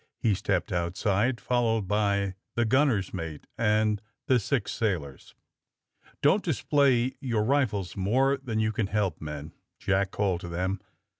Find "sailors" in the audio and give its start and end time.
4.71-5.35